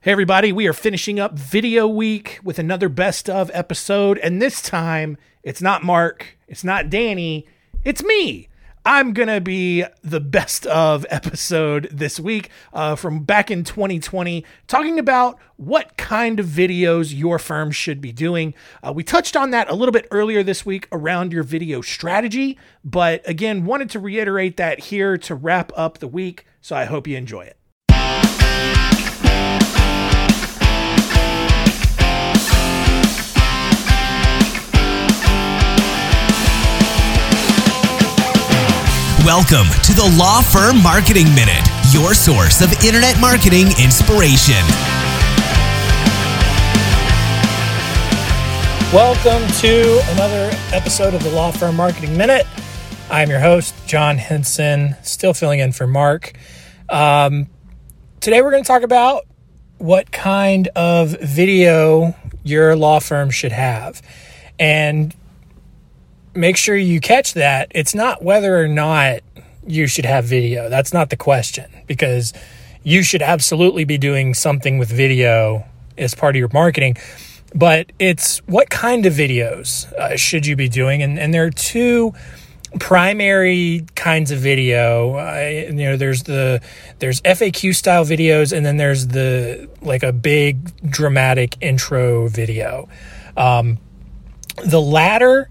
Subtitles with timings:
[0.00, 4.16] Hey, everybody, we are finishing up video week with another best of episode.
[4.18, 7.48] And this time, it's not Mark, it's not Danny,
[7.82, 8.48] it's me.
[8.86, 14.44] I'm going to be the best of episode this week uh, from back in 2020,
[14.68, 18.54] talking about what kind of videos your firm should be doing.
[18.84, 22.56] Uh, we touched on that a little bit earlier this week around your video strategy,
[22.84, 26.46] but again, wanted to reiterate that here to wrap up the week.
[26.60, 27.57] So I hope you enjoy it.
[39.28, 44.56] Welcome to the Law Firm Marketing Minute, your source of internet marketing inspiration.
[48.90, 52.46] Welcome to another episode of the Law Firm Marketing Minute.
[53.10, 56.32] I'm your host, John Henson, still filling in for Mark.
[56.88, 57.48] Um,
[58.20, 59.26] today we're going to talk about
[59.76, 64.00] what kind of video your law firm should have.
[64.58, 65.14] And
[66.34, 67.70] make sure you catch that.
[67.74, 69.20] It's not whether or not
[69.68, 70.68] you should have video.
[70.68, 72.32] That's not the question because
[72.82, 75.64] you should absolutely be doing something with video
[75.96, 76.96] as part of your marketing.
[77.54, 81.02] But it's what kind of videos uh, should you be doing?
[81.02, 82.14] And, and there are two
[82.78, 86.60] primary kinds of video uh, you know there's the
[86.98, 92.86] there's FAQ style videos and then there's the like a big dramatic intro video
[93.38, 93.78] um,
[94.66, 95.48] the latter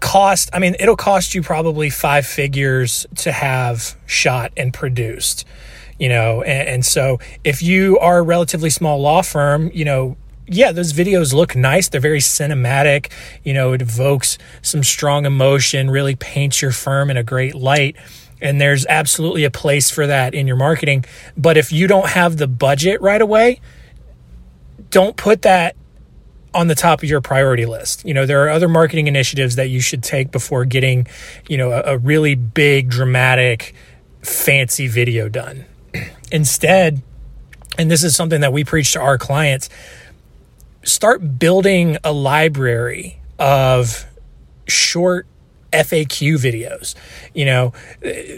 [0.00, 5.44] cost i mean it'll cost you probably five figures to have shot and produced
[5.98, 10.16] you know and, and, so if you are a relatively small law firm you know
[10.50, 11.88] yeah those videos look nice.
[11.88, 13.10] They're very cinematic.
[13.44, 17.96] You know it evokes some strong emotion really paints your firm in a great light.
[18.42, 21.04] And there's absolutely a place for that in your marketing.
[21.36, 23.60] But if you don't have the budget right away
[24.90, 25.76] don't put that
[26.52, 28.04] on the top of your priority list.
[28.04, 31.06] You know, there are other marketing initiatives that you should take before getting,
[31.48, 33.74] you know, a, a really big, dramatic,
[34.22, 35.64] fancy video done.
[36.32, 37.02] Instead,
[37.78, 39.68] and this is something that we preach to our clients,
[40.82, 44.06] start building a library of
[44.66, 45.26] short
[45.72, 46.94] FAQ videos.
[47.34, 47.72] You know,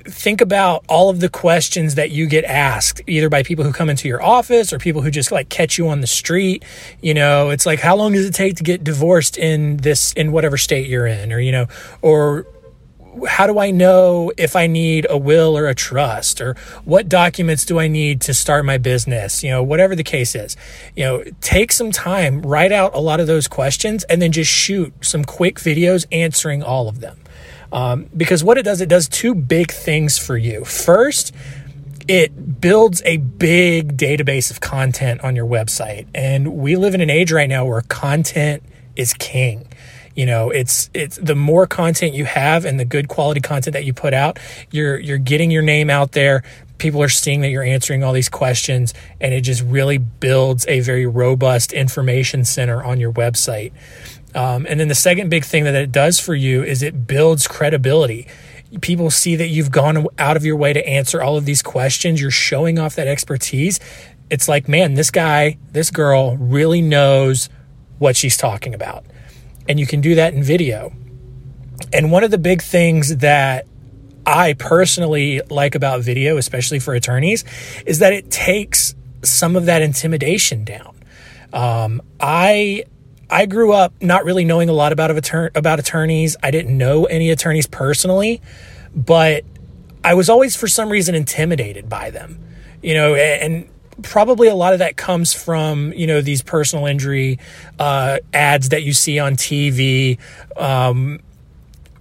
[0.04, 3.90] think about all of the questions that you get asked either by people who come
[3.90, 6.64] into your office or people who just like catch you on the street.
[7.00, 10.32] You know, it's like how long does it take to get divorced in this in
[10.32, 11.66] whatever state you're in or you know,
[12.00, 12.46] or
[13.28, 17.64] how do I know if I need a will or a trust or what documents
[17.64, 19.42] do I need to start my business?
[19.42, 20.56] You know, whatever the case is,
[20.96, 24.50] you know, take some time, write out a lot of those questions and then just
[24.50, 27.18] shoot some quick videos answering all of them.
[27.72, 30.64] Um, because what it does, it does two big things for you.
[30.64, 31.34] First,
[32.08, 36.06] it builds a big database of content on your website.
[36.14, 38.62] And we live in an age right now where content
[38.96, 39.66] is king
[40.14, 43.84] you know it's it's the more content you have and the good quality content that
[43.84, 44.38] you put out
[44.70, 46.42] you're you're getting your name out there.
[46.78, 50.80] People are seeing that you're answering all these questions and it just really builds a
[50.80, 53.72] very robust information center on your website.
[54.34, 57.46] Um, and then the second big thing that it does for you is it builds
[57.46, 58.26] credibility.
[58.80, 62.20] People see that you've gone out of your way to answer all of these questions.
[62.20, 63.78] You're showing off that expertise.
[64.30, 67.48] It's like man this guy this girl really knows
[67.98, 69.04] what she's talking about
[69.68, 70.92] and you can do that in video.
[71.92, 73.66] And one of the big things that
[74.24, 77.44] I personally like about video, especially for attorneys,
[77.86, 80.96] is that it takes some of that intimidation down.
[81.52, 82.84] Um, I
[83.28, 85.10] I grew up not really knowing a lot about
[85.56, 86.36] about attorneys.
[86.42, 88.40] I didn't know any attorneys personally,
[88.94, 89.44] but
[90.04, 92.38] I was always for some reason intimidated by them.
[92.82, 93.68] You know, and
[94.00, 97.38] probably a lot of that comes from you know these personal injury
[97.78, 100.18] uh, ads that you see on TV.
[100.56, 101.20] Um,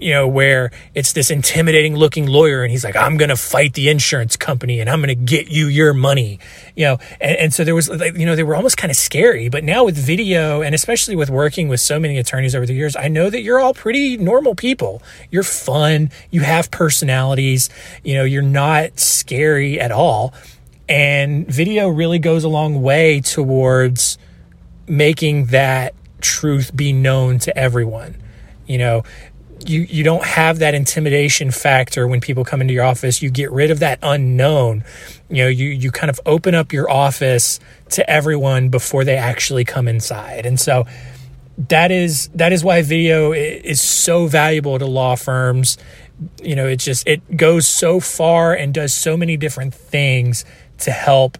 [0.01, 3.75] you know, where it's this intimidating looking lawyer and he's like, I'm going to fight
[3.75, 6.40] the insurance company and I'm going to get you your money,
[6.75, 6.97] you know.
[7.22, 9.48] And, and so there was, like, you know, they were almost kind of scary.
[9.48, 12.95] But now with video and especially with working with so many attorneys over the years,
[12.95, 15.04] I know that you're all pretty normal people.
[15.30, 17.69] You're fun, you have personalities,
[18.04, 20.33] you know, you're not scary at all.
[20.91, 24.17] And video really goes a long way towards
[24.89, 28.21] making that truth be known to everyone.
[28.67, 29.03] You know,
[29.65, 33.21] you you don't have that intimidation factor when people come into your office.
[33.21, 34.83] You get rid of that unknown.
[35.29, 37.61] You know, you you kind of open up your office
[37.91, 40.45] to everyone before they actually come inside.
[40.45, 40.85] And so
[41.69, 45.77] that is that is why video is so valuable to law firms.
[46.44, 50.45] You know, it just it goes so far and does so many different things
[50.79, 51.38] to help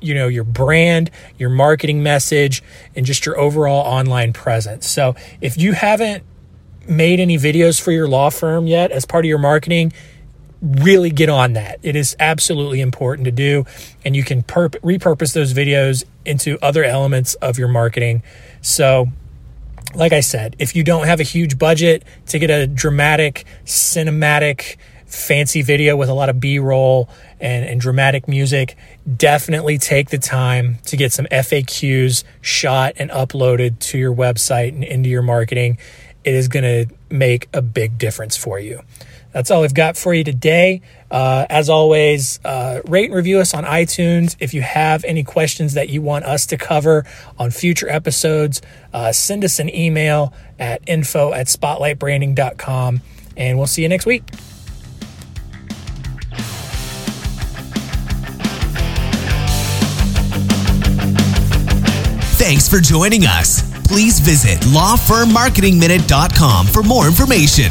[0.00, 2.62] you know your brand, your marketing message,
[2.94, 4.88] and just your overall online presence.
[4.88, 6.24] So if you haven't
[6.88, 9.92] made any videos for your law firm yet as part of your marketing,
[10.60, 11.78] really get on that.
[11.82, 13.64] It is absolutely important to do,
[14.04, 18.22] and you can perp- repurpose those videos into other elements of your marketing.
[18.60, 19.08] So,
[19.94, 24.76] like I said, if you don't have a huge budget to get a dramatic, cinematic,
[25.06, 27.08] fancy video with a lot of B roll
[27.40, 28.76] and, and dramatic music,
[29.16, 34.84] definitely take the time to get some FAQs shot and uploaded to your website and
[34.84, 35.78] into your marketing.
[36.24, 38.82] It is going to make a big difference for you.
[39.32, 40.82] That's all I've got for you today.
[41.10, 44.36] Uh, as always, uh, rate and review us on iTunes.
[44.40, 47.04] If you have any questions that you want us to cover
[47.38, 53.00] on future episodes, uh, send us an email at info at spotlightbranding.com
[53.36, 54.24] and we'll see you next week.
[62.38, 63.62] Thanks for joining us.
[63.86, 67.70] Please visit lawfirmmarketingminute.com for more information.